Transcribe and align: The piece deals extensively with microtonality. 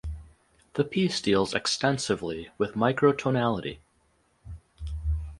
The 0.73 0.83
piece 0.83 1.21
deals 1.21 1.53
extensively 1.53 2.49
with 2.57 2.73
microtonality. 2.73 3.81